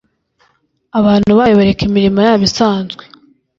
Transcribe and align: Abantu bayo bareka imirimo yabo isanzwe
Abantu 0.99 1.31
bayo 1.37 1.53
bareka 1.59 1.81
imirimo 1.85 2.19
yabo 2.27 2.43
isanzwe 2.49 3.03